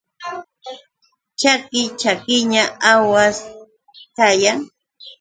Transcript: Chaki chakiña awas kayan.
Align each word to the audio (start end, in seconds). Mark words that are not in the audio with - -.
Chaki 1.39 1.81
chakiña 2.01 2.63
awas 2.93 3.37
kayan. 4.17 4.59